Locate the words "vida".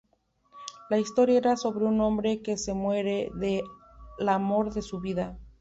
4.99-5.37